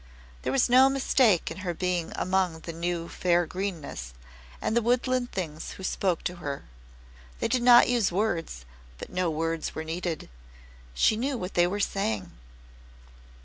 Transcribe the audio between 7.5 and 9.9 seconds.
not use words, but no words were